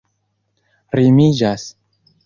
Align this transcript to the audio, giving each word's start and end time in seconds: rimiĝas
rimiĝas 0.99 1.69